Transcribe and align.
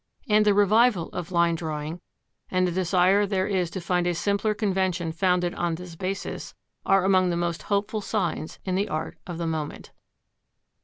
And 0.27 0.45
the 0.47 0.55
revival 0.55 1.09
of 1.09 1.31
line 1.31 1.53
drawing, 1.53 2.01
and 2.49 2.65
the 2.67 2.71
desire 2.71 3.27
there 3.27 3.45
is 3.45 3.69
to 3.69 3.79
find 3.79 4.07
a 4.07 4.15
simpler 4.15 4.55
convention 4.55 5.11
founded 5.11 5.53
on 5.53 5.75
this 5.75 5.95
basis, 5.95 6.55
are 6.87 7.05
among 7.05 7.29
the 7.29 7.37
most 7.37 7.61
hopeful 7.61 8.01
signs 8.01 8.57
in 8.65 8.73
the 8.73 8.89
art 8.89 9.19
of 9.27 9.37
the 9.37 9.45
moment. 9.45 9.91